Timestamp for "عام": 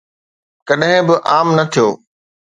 1.31-1.47